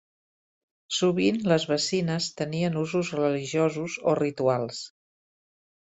Sovint 0.99 1.37
les 1.51 1.67
bacines 1.73 2.31
tenien 2.41 2.81
usos 2.87 3.13
religiosos 3.23 4.01
o 4.15 4.19
rituals. 4.25 4.85